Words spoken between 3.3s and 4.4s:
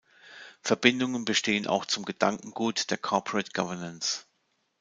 Governance.